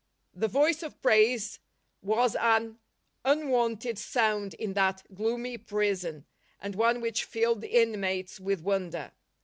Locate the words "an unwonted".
2.37-3.99